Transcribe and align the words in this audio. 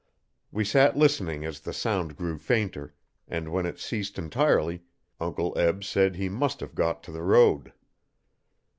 We 0.51 0.65
sat 0.65 0.97
listening 0.97 1.45
as 1.45 1.59
the 1.59 1.73
sound 1.73 2.15
grew 2.17 2.39
fainter, 2.39 2.95
and 3.27 3.51
when 3.51 3.67
it 3.67 3.77
ceased 3.77 4.17
entirely 4.17 4.81
Uncle 5.19 5.55
Eb 5.55 5.83
said 5.83 6.15
he 6.15 6.27
must 6.27 6.59
have 6.59 6.73
got 6.73 7.03
to 7.03 7.11
the 7.11 7.21
road. 7.21 7.71